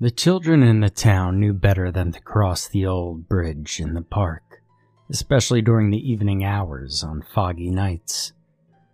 [0.00, 4.02] The children in the town knew better than to cross the old bridge in the
[4.02, 4.60] park,
[5.08, 8.32] especially during the evening hours on foggy nights.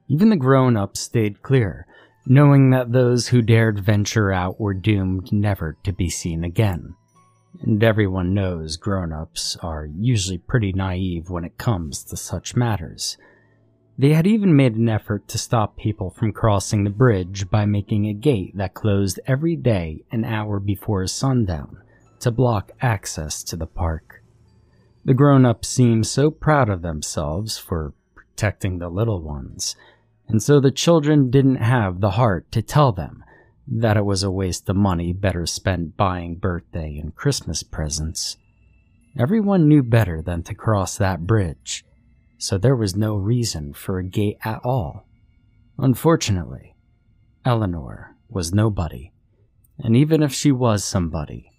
[0.09, 1.87] Even the grown ups stayed clear,
[2.27, 6.95] knowing that those who dared venture out were doomed never to be seen again.
[7.63, 13.17] And everyone knows grown ups are usually pretty naive when it comes to such matters.
[14.01, 18.07] They had even made an effort to stop people from crossing the bridge by making
[18.07, 21.83] a gate that closed every day an hour before sundown
[22.21, 24.23] to block access to the park.
[25.05, 29.77] The grown ups seemed so proud of themselves for protecting the little ones,
[30.29, 33.23] and so the children didn't have the heart to tell them
[33.69, 38.39] that it was a waste of money better spent buying birthday and Christmas presents.
[39.19, 41.85] Everyone knew better than to cross that bridge
[42.41, 45.07] so there was no reason for a gate at all.
[45.79, 46.75] Unfortunately,
[47.45, 49.13] Eleanor was nobody,
[49.79, 51.53] and even if she was somebody,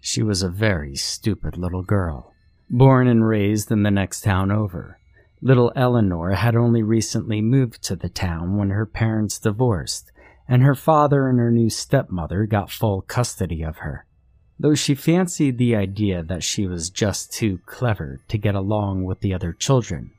[0.00, 2.34] she was a very stupid little girl.
[2.68, 4.98] Born and raised in the next town over,
[5.40, 10.12] little Eleanor had only recently moved to the town when her parents divorced,
[10.46, 14.04] and her father and her new stepmother got full custody of her.
[14.58, 19.20] Though she fancied the idea that she was just too clever to get along with
[19.20, 20.12] the other children,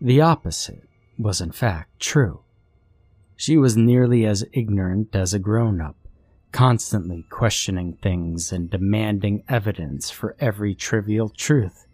[0.00, 2.40] the opposite was in fact true.
[3.36, 5.96] She was nearly as ignorant as a grown up,
[6.52, 11.86] constantly questioning things and demanding evidence for every trivial truth.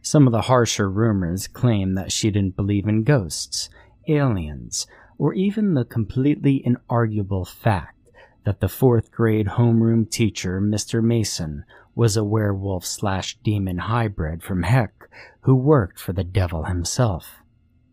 [0.00, 3.68] Some of the harsher rumors claim that she didn't believe in ghosts,
[4.06, 4.86] aliens,
[5.18, 8.10] or even the completely inarguable fact
[8.44, 11.02] that the fourth grade homeroom teacher, Mr.
[11.02, 15.03] Mason, was a werewolf slash demon hybrid from Heck
[15.42, 17.36] who worked for the devil himself.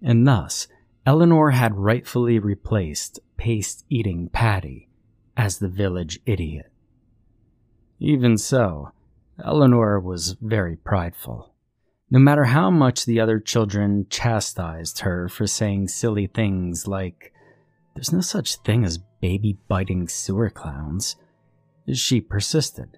[0.01, 0.67] And thus,
[1.05, 4.87] Eleanor had rightfully replaced paste eating Patty
[5.35, 6.71] as the village idiot.
[7.99, 8.91] Even so,
[9.43, 11.53] Eleanor was very prideful.
[12.09, 17.33] No matter how much the other children chastised her for saying silly things like,
[17.95, 21.15] There's no such thing as baby biting sewer clowns,
[21.93, 22.97] she persisted.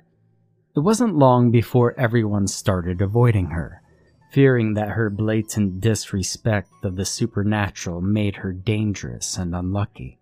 [0.75, 3.82] It wasn't long before everyone started avoiding her
[4.33, 10.17] fearing that her blatant disrespect of the supernatural made her dangerous and unlucky.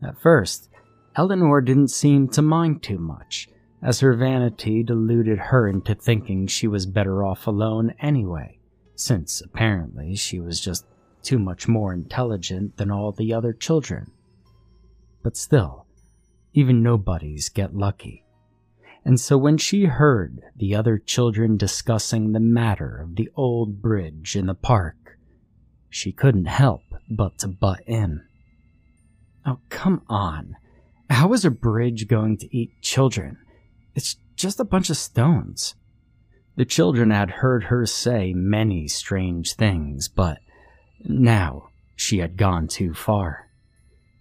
[0.00, 0.70] At first,
[1.16, 3.48] Eleanor didn't seem to mind too much,
[3.82, 8.58] as her vanity deluded her into thinking she was better off alone anyway,
[8.94, 10.86] since apparently she was just
[11.24, 14.12] too much more intelligent than all the other children.
[15.24, 15.86] But still,
[16.54, 18.21] even nobodies get lucky
[19.04, 24.36] and so when she heard the other children discussing the matter of the old bridge
[24.36, 25.18] in the park,
[25.90, 28.22] she couldn't help but to butt in.
[29.44, 30.56] Oh, come on.
[31.10, 33.38] How is a bridge going to eat children?
[33.94, 35.74] It's just a bunch of stones.
[36.56, 40.38] The children had heard her say many strange things, but
[41.04, 43.48] now she had gone too far.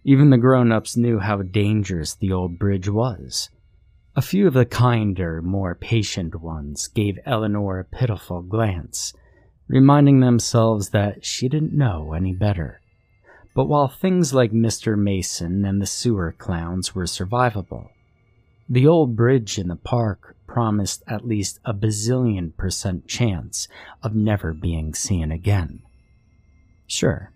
[0.04, 3.50] Even the grown ups knew how dangerous the old bridge was.
[4.14, 9.14] A few of the kinder, more patient ones gave Eleanor a pitiful glance,
[9.70, 12.82] reminding themselves that she didn't know any better.
[13.56, 14.98] But while things like Mr.
[14.98, 17.88] Mason and the sewer clowns were survivable,
[18.68, 23.70] the old bridge in the park promised at least a bazillion percent chance
[24.04, 25.84] of never being seen again.
[26.86, 27.32] Sure,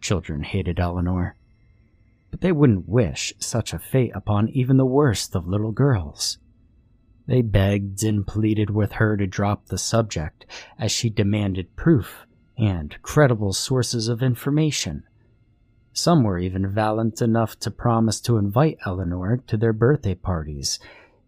[0.00, 1.36] children hated Eleanor,
[2.36, 6.36] but they wouldn't wish such a fate upon even the worst of little girls.
[7.26, 10.44] They begged and pleaded with her to drop the subject
[10.78, 12.26] as she demanded proof
[12.58, 15.04] and credible sources of information.
[15.94, 20.78] Some were even valiant enough to promise to invite Eleanor to their birthday parties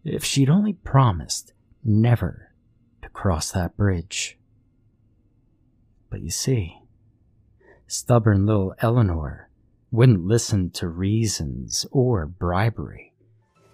[0.05, 2.53] if she'd only promised never
[3.01, 4.39] to cross that bridge.
[6.11, 6.83] But you see,
[7.87, 9.48] stubborn little Eleanor
[9.91, 13.13] wouldn't listen to reasons or bribery.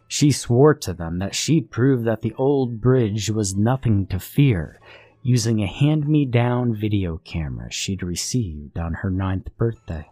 [0.09, 4.81] She swore to them that she'd prove that the old bridge was nothing to fear
[5.23, 10.09] using a hand me down video camera she'd received on her ninth birthday.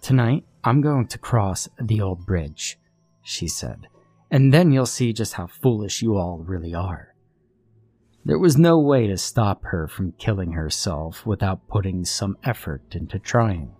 [0.00, 2.78] Tonight, I'm going to cross the old bridge,
[3.22, 3.88] she said,
[4.30, 7.14] and then you'll see just how foolish you all really are.
[8.24, 13.20] There was no way to stop her from killing herself without putting some effort into
[13.20, 13.75] trying.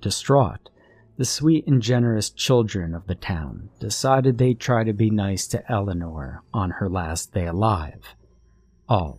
[0.00, 0.70] Distraught,
[1.16, 5.70] the sweet and generous children of the town decided they'd try to be nice to
[5.70, 8.14] Eleanor on her last day alive.
[8.88, 9.18] All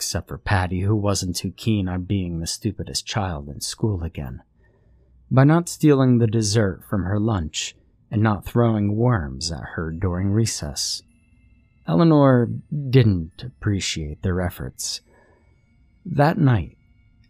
[0.00, 4.42] except for Patty, who wasn't too keen on being the stupidest child in school again.
[5.30, 7.74] By not stealing the dessert from her lunch
[8.10, 11.02] and not throwing worms at her during recess.
[11.86, 12.48] Eleanor
[12.88, 15.02] didn't appreciate their efforts.
[16.06, 16.76] That night,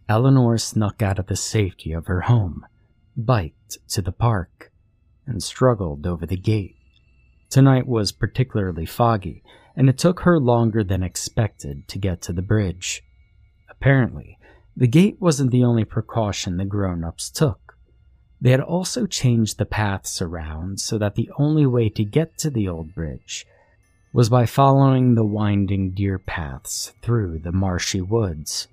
[0.07, 2.65] Eleanor snuck out of the safety of her home,
[3.17, 4.71] biked to the park,
[5.25, 6.75] and struggled over the gate.
[7.49, 9.43] Tonight was particularly foggy,
[9.75, 13.03] and it took her longer than expected to get to the bridge.
[13.69, 14.37] Apparently,
[14.75, 17.77] the gate wasn't the only precaution the grown ups took.
[18.39, 22.49] They had also changed the paths around so that the only way to get to
[22.49, 23.45] the old bridge
[24.13, 28.67] was by following the winding deer paths through the marshy woods.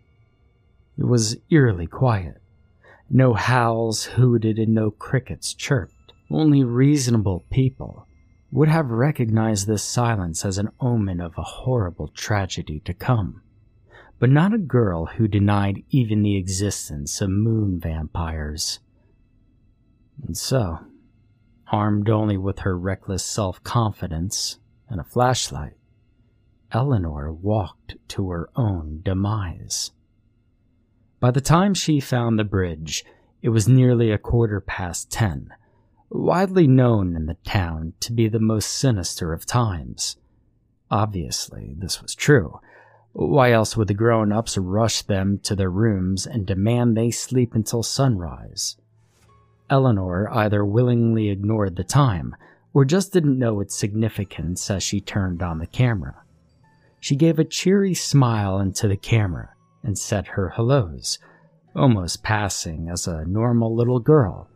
[0.96, 2.40] It was eerily quiet.
[3.10, 6.12] No howls hooted and no crickets chirped.
[6.30, 8.06] Only reasonable people
[8.50, 13.42] would have recognized this silence as an omen of a horrible tragedy to come.
[14.18, 18.80] But not a girl who denied even the existence of moon vampires.
[20.26, 20.80] And so,
[21.68, 24.58] armed only with her reckless self confidence
[24.88, 25.74] and a flashlight,
[26.72, 29.92] Eleanor walked to her own demise.
[31.20, 33.04] By the time she found the bridge,
[33.42, 35.52] it was nearly a quarter past ten,
[36.10, 40.16] widely known in the town to be the most sinister of times.
[40.92, 42.60] Obviously, this was true.
[43.14, 47.52] Why else would the grown ups rush them to their rooms and demand they sleep
[47.52, 48.76] until sunrise?
[49.68, 52.36] Eleanor either willingly ignored the time
[52.72, 56.22] or just didn't know its significance as she turned on the camera.
[57.00, 59.50] She gave a cheery smile into the camera
[59.82, 61.18] and said her hellos,
[61.74, 64.48] almost passing as a normal little girl,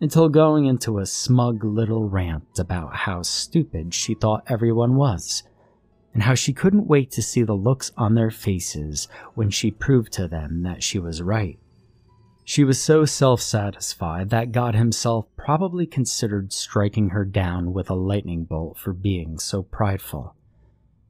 [0.00, 5.42] until going into a smug little rant about how stupid she thought everyone was,
[6.14, 10.12] and how she couldn't wait to see the looks on their faces when she proved
[10.12, 11.58] to them that she was right.
[12.44, 17.94] She was so self satisfied that God Himself probably considered striking her down with a
[17.94, 20.34] lightning bolt for being so prideful,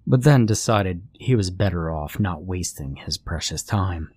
[0.09, 4.11] but then decided he was better off not wasting his precious time.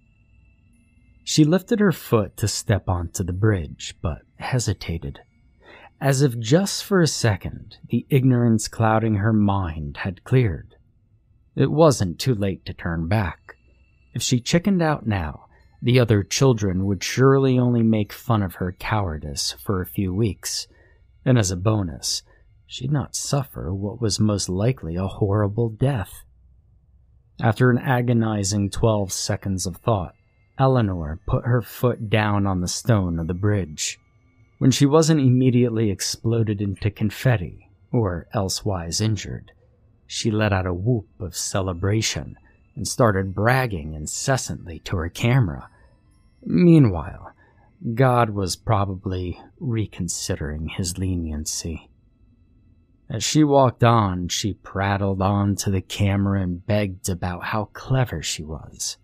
[1.26, 5.20] She lifted her foot to step onto the bridge, but hesitated,
[6.00, 10.76] as if just for a second the ignorance clouding her mind had cleared.
[11.58, 13.58] It wasn't too late to turn back.
[14.14, 15.48] If she chickened out now,
[15.82, 20.68] the other children would surely only make fun of her cowardice for a few weeks,
[21.26, 22.24] and as a bonus,
[22.72, 26.24] she'd not suffer what was most likely a horrible death.
[27.42, 30.14] After an agonizing 12 seconds of thought,
[30.58, 34.00] Eleanor put her foot down on the stone of the bridge.
[34.58, 39.52] When she wasn't immediately exploded into confetti or elsewise injured,
[40.08, 42.38] she let out a whoop of celebration
[42.78, 45.70] and started bragging incessantly to her camera.
[46.46, 47.34] Meanwhile,
[47.94, 51.90] God was probably reconsidering his leniency.
[53.12, 58.24] As she walked on, she prattled on to the camera and begged about how clever
[58.24, 58.98] she was.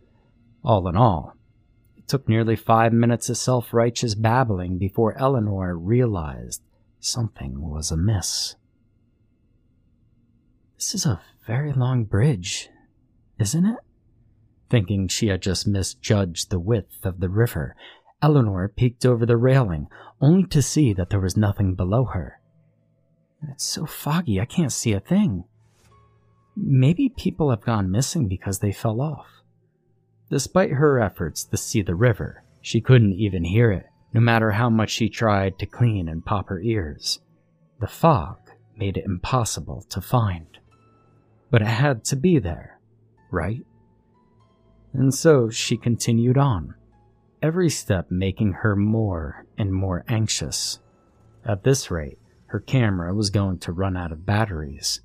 [0.64, 1.36] All in all,
[1.98, 6.62] it took nearly five minutes of self righteous babbling before Eleanor realized
[7.02, 8.56] something was amiss.
[10.78, 12.70] This is a very long bridge,
[13.38, 13.80] isn't it?
[14.70, 17.76] Thinking she had just misjudged the width of the river,
[18.22, 19.88] Eleanor peeked over the railing,
[20.22, 22.40] only to see that there was nothing below her.
[23.50, 25.46] It's so foggy, I can't see a thing.
[26.56, 29.28] Maybe people have gone missing because they fell off.
[30.30, 34.70] Despite her efforts to see the river, she couldn't even hear it, no matter how
[34.70, 37.20] much she tried to clean and pop her ears.
[37.80, 38.38] The fog
[38.76, 40.48] made it impossible to find.
[41.50, 42.80] But it had to be there,
[43.32, 43.66] right?
[44.94, 46.74] And so she continued on,
[47.42, 50.80] every step making her more and more anxious.
[51.46, 52.18] At this rate,
[52.48, 55.02] her camera was going to run out of batteries.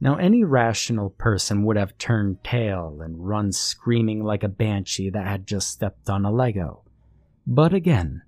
[0.00, 5.26] Now, any rational person would have turned tail and run screaming like a banshee that
[5.26, 6.84] had just stepped on a Lego.
[7.46, 8.22] But again,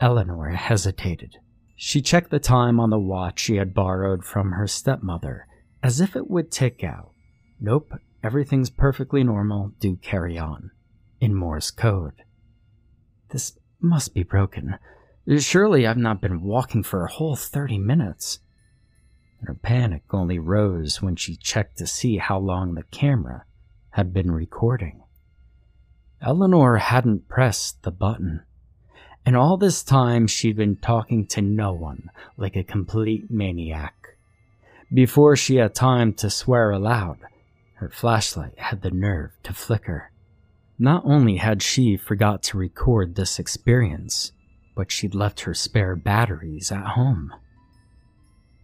[0.00, 1.36] Eleanor hesitated.
[1.74, 5.46] She checked the time on the watch she had borrowed from her stepmother
[5.82, 7.12] as if it would tick out.
[7.60, 10.70] Nope, everything's perfectly normal, do carry on.
[11.20, 12.22] In Morse code.
[13.30, 14.78] This must be broken.
[15.38, 18.40] Surely I've not been walking for a whole 30 minutes.
[19.38, 23.44] And Her panic only rose when she checked to see how long the camera
[23.90, 25.02] had been recording.
[26.22, 28.42] Eleanor hadn't pressed the button.
[29.24, 34.16] And all this time she'd been talking to no one like a complete maniac.
[34.92, 37.18] Before she had time to swear aloud,
[37.74, 40.10] her flashlight had the nerve to flicker.
[40.78, 44.32] Not only had she forgot to record this experience,
[44.74, 47.32] but she'd left her spare batteries at home.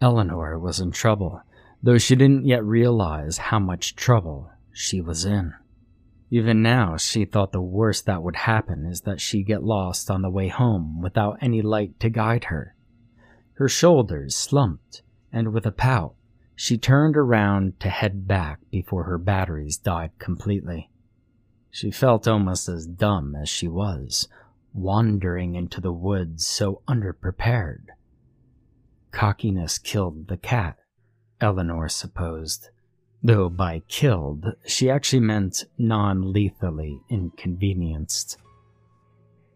[0.01, 1.41] Eleanor was in trouble.
[1.81, 5.53] though she didn't yet realize how much trouble she was in.
[6.29, 10.21] Even now, she thought the worst that would happen is that she get lost on
[10.21, 12.75] the way home without any light to guide her.
[13.53, 16.15] Her shoulders slumped, and with a pout,
[16.55, 20.89] she turned around to head back before her batteries died completely.
[21.69, 24.27] She felt almost as dumb as she was,
[24.73, 27.85] wandering into the woods so underprepared.
[29.11, 30.77] Cockiness killed the cat,
[31.41, 32.69] Eleanor supposed,
[33.23, 38.37] though by killed she actually meant non lethally inconvenienced.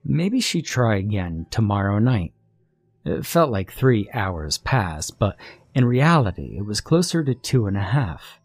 [0.04, 2.34] Maybe she'd try again tomorrow night.
[3.06, 5.38] It felt like three hours passed, but
[5.74, 8.40] in reality it was closer to two and a half.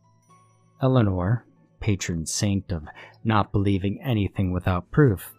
[0.82, 1.46] Eleanor,
[1.80, 2.85] patron saint of
[3.25, 5.32] not believing anything without proof,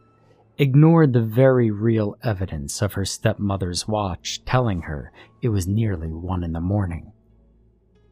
[0.59, 5.11] ignored the very real evidence of her stepmother's watch telling her
[5.41, 7.11] it was nearly one in the morning.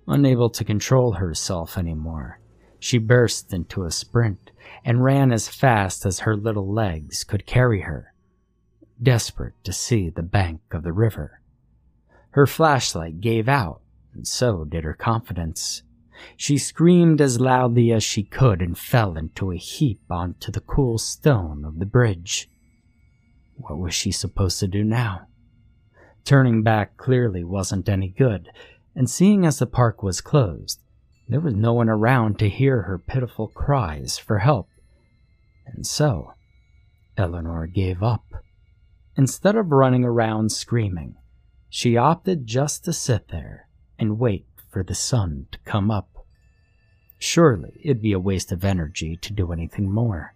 [0.07, 2.39] Unable to control herself anymore,
[2.79, 4.51] she burst into a sprint
[4.83, 8.13] and ran as fast as her little legs could carry her,
[9.01, 11.41] desperate to see the bank of the river.
[12.31, 13.81] Her flashlight gave out,
[14.13, 15.81] and so did her confidence.
[16.38, 20.98] She screamed as loudly as she could and fell into a heap onto the cool
[20.98, 22.50] stone of the bridge.
[23.55, 25.27] What was she supposed to do now?
[26.24, 28.50] Turning back clearly wasn't any good,
[28.95, 30.81] and seeing as the park was closed,
[31.27, 34.69] there was no one around to hear her pitiful cries for help.
[35.65, 36.34] And so,
[37.17, 38.25] Eleanor gave up.
[39.17, 41.15] Instead of running around screaming,
[41.69, 43.67] she opted just to sit there
[43.98, 44.45] and wait
[44.75, 46.25] for the sun to come up.
[47.17, 50.36] Surely it'd be a waste of energy to do anything more.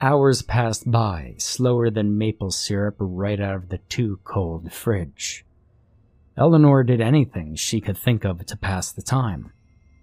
[0.00, 5.44] Hours passed by, slower than maple syrup right out of the too cold fridge.
[6.36, 9.52] Eleanor did anything she could think of to pass the time.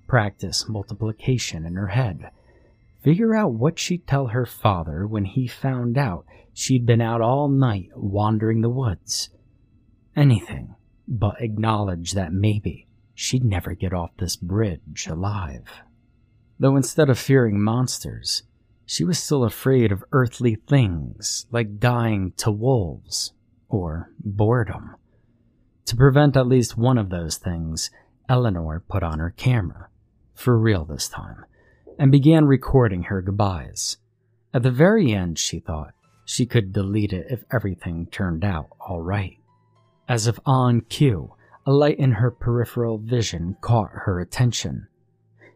[0.10, 2.30] Practice multiplication in her head.
[3.02, 7.48] Figure out what she'd tell her father when he found out she'd been out all
[7.48, 9.30] night wandering the woods.
[10.14, 10.76] Anything
[11.08, 15.68] but acknowledge that maybe she'd never get off this bridge alive.
[16.60, 18.44] Though instead of fearing monsters,
[18.86, 23.34] she was still afraid of earthly things like dying to wolves
[23.70, 24.96] or boredom.
[25.86, 27.90] To prevent at least one of those things,
[28.30, 29.90] Eleanor put on her camera,
[30.34, 31.46] for real this time,
[31.98, 33.98] and began recording her goodbyes.
[34.54, 35.94] At the very end, she thought,
[36.26, 39.38] she could delete it if everything turned out all right.
[40.12, 44.90] As if on cue, a light in her peripheral vision caught her attention.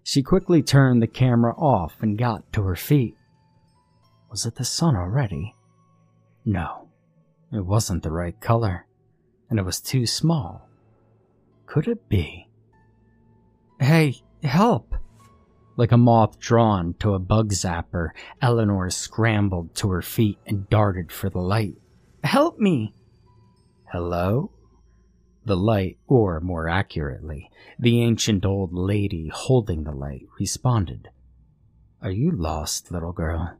[0.02, 3.18] She quickly turned the camera off and got to her feet.
[4.32, 5.56] Was it the sun already?
[6.46, 6.88] No,
[7.52, 8.86] it wasn't the right color,
[9.50, 10.70] and it was too small.
[11.66, 12.48] Could it be?
[13.82, 14.96] Hey, help!
[15.76, 21.12] Like a moth drawn to a bug zapper, Eleanor scrambled to her feet and darted
[21.12, 21.76] for the light.
[22.24, 22.95] Help me!
[23.92, 24.52] Hello?
[25.46, 31.10] The light, or more accurately, the ancient old lady holding the light, responded.
[32.02, 33.58] Are you lost, little girl?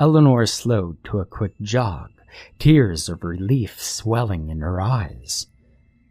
[0.00, 2.10] Eleanor slowed to a quick jog,
[2.58, 5.46] tears of relief swelling in her eyes.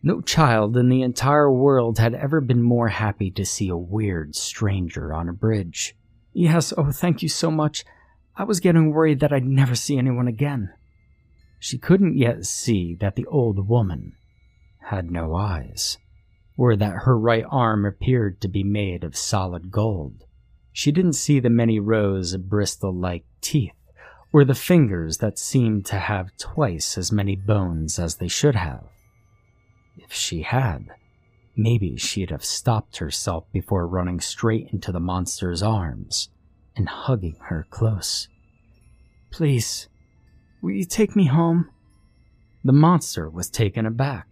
[0.02, 4.34] No child in the entire world had ever been more happy to see a weird
[4.34, 5.94] stranger on a bridge.
[6.32, 7.84] Yes, oh, thank you so much.
[8.36, 10.72] I was getting worried that I'd never see anyone again.
[11.60, 14.14] She couldn't yet see that the old woman
[14.80, 15.98] had no eyes,
[16.58, 20.24] or that her right arm appeared to be made of solid gold.
[20.72, 23.74] She didn't see the many rows of bristle like teeth,
[24.32, 28.86] or the fingers that seemed to have twice as many bones as they should have.
[29.98, 30.86] If she had,
[31.58, 36.30] maybe she'd have stopped herself before running straight into the monster's arms
[36.78, 38.30] and hugging her close.
[39.30, 39.89] Please,
[40.62, 41.70] will you take me home?
[42.64, 44.28] The monster was taken aback.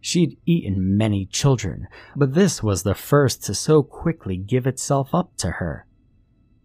[0.00, 5.34] She'd eaten many children, but this was the first to so quickly give itself up
[5.38, 5.86] to her.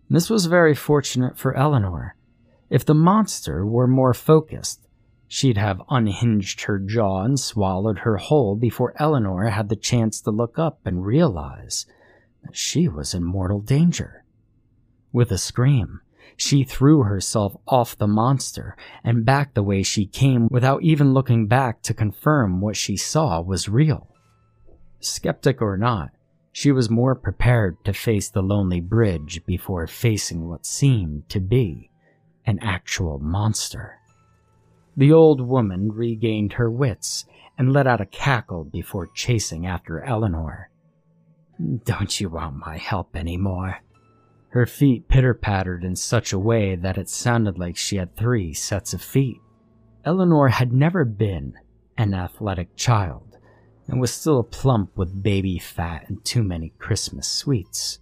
[0.10, 2.15] This was very fortunate for Eleanor.
[2.70, 4.88] If the monster were more focused,
[5.27, 10.32] she'd have unhinged her jaw and swallowed her whole before Eleanor had the chance to
[10.32, 11.86] look up and realize
[12.44, 14.25] that she was in mortal danger.
[15.13, 16.01] With a scream,
[16.36, 21.48] she threw herself off the monster and back the way she came without even looking
[21.48, 24.07] back to confirm what she saw was real.
[25.00, 26.09] Skeptic or not,
[26.51, 31.89] she was more prepared to face the lonely bridge before facing what seemed to be
[32.45, 34.00] an actual monster.
[34.98, 37.25] The old woman regained her wits
[37.57, 40.69] and let out a cackle before chasing after Eleanor.
[41.83, 43.79] Don't you want my help any more?
[44.50, 48.53] Her feet pitter pattered in such a way that it sounded like she had three
[48.53, 49.38] sets of feet.
[50.03, 51.53] Eleanor had never been
[51.98, 53.38] an athletic child
[53.88, 58.00] and was still plump with baby fat and too many Christmas sweets.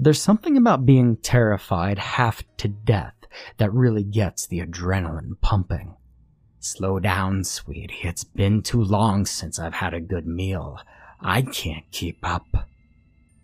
[0.00, 3.14] There's something about being terrified half to death
[3.58, 5.96] that really gets the adrenaline pumping.
[6.58, 7.98] Slow down, sweetie.
[8.02, 10.78] It's been too long since I've had a good meal.
[11.20, 12.68] I can't keep up.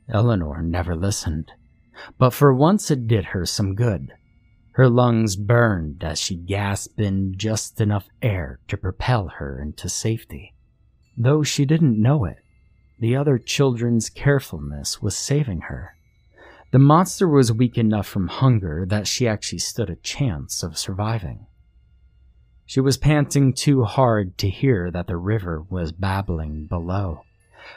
[0.08, 1.52] Eleanor never listened.
[2.18, 4.12] But for once it did her some good.
[4.72, 10.54] Her lungs burned as she gasped in just enough air to propel her into safety.
[11.16, 12.38] Though she didn't know it,
[13.00, 15.96] the other children's carefulness was saving her.
[16.70, 21.46] The monster was weak enough from hunger that she actually stood a chance of surviving.
[22.66, 27.22] She was panting too hard to hear that the river was babbling below.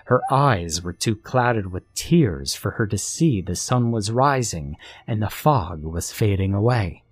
[0.06, 4.78] Her eyes were too clouded with tears for her to see the sun was rising
[5.08, 7.04] and the fog was fading away.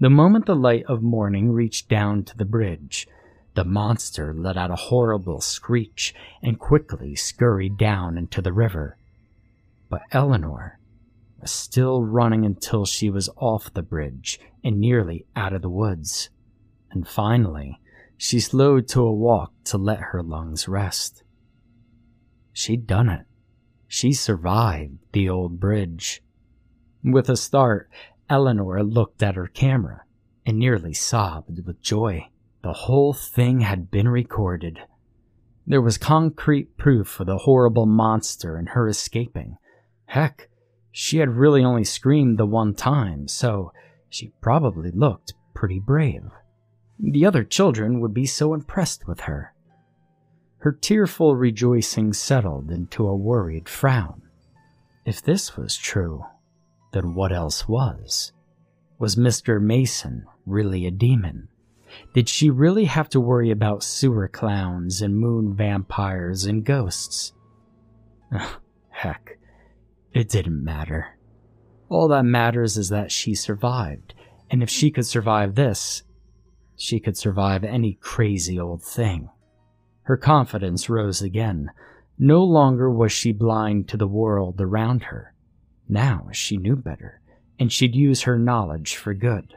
[0.00, 3.06] The moment the light of morning reached down to the bridge,
[3.54, 8.96] the monster let out a horrible screech and quickly scurried down into the river.
[9.88, 10.78] But Eleanor
[11.40, 16.30] was still running until she was off the bridge and nearly out of the woods.
[16.90, 17.78] And finally,
[18.16, 21.21] she slowed to a walk to let her lungs rest.
[22.52, 23.26] She'd done it.
[23.88, 26.22] She survived the old bridge.
[27.04, 27.90] With a start,
[28.28, 30.02] Eleanor looked at her camera
[30.46, 32.28] and nearly sobbed with joy.
[32.62, 34.80] The whole thing had been recorded.
[35.66, 39.56] There was concrete proof of the horrible monster and her escaping.
[40.06, 40.48] Heck,
[40.90, 43.72] she had really only screamed the one time, so
[44.08, 46.24] she probably looked pretty brave.
[46.98, 49.51] The other children would be so impressed with her.
[50.62, 54.22] Her tearful rejoicing settled into a worried frown.
[55.04, 56.24] If this was true,
[56.92, 58.32] then what else was?
[58.96, 59.60] Was Mr.
[59.60, 61.48] Mason really a demon?
[62.14, 67.32] Did she really have to worry about sewer clowns and moon vampires and ghosts?
[68.90, 69.38] Heck,
[70.12, 71.18] it didn't matter.
[71.88, 74.14] All that matters is that she survived,
[74.48, 76.04] and if she could survive this,
[76.76, 79.28] she could survive any crazy old thing.
[80.04, 81.70] Her confidence rose again.
[82.18, 85.34] No longer was she blind to the world around her.
[85.88, 87.20] Now she knew better,
[87.58, 89.54] and she'd use her knowledge for good.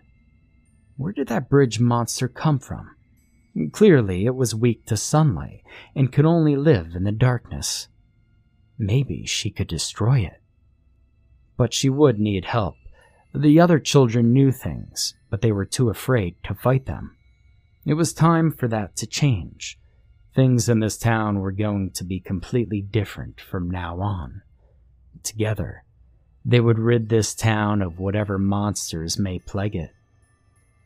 [0.97, 2.95] Where did that bridge monster come from?
[3.71, 5.61] Clearly, it was weak to sunlight
[5.95, 7.87] and could only live in the darkness.
[8.77, 10.41] Maybe she could destroy it.
[11.57, 12.75] But she would need help.
[13.33, 17.15] The other children knew things, but they were too afraid to fight them.
[17.85, 19.79] It was time for that to change.
[20.35, 24.41] Things in this town were going to be completely different from now on.
[25.23, 25.85] Together,
[26.43, 29.91] they would rid this town of whatever monsters may plague it.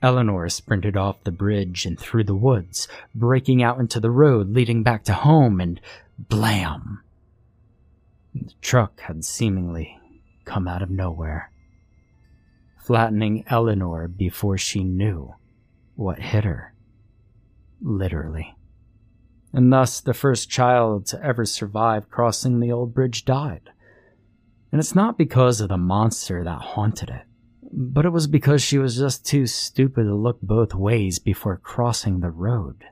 [0.04, 4.84] Eleanor sprinted off the bridge and through the woods, breaking out into the road leading
[4.84, 5.82] back to home, and
[6.20, 7.02] blam!
[8.36, 10.00] The truck had seemingly
[10.46, 11.52] come out of nowhere,
[12.78, 15.34] flattening Eleanor before she knew
[15.96, 16.76] what hit her.
[17.82, 18.56] Literally
[19.54, 23.70] and thus the first child to ever survive crossing the old bridge died.
[24.72, 27.24] And it's not because of the monster that haunted it,
[27.72, 32.20] but it was because she was just too stupid to look both ways before crossing
[32.20, 32.86] the road.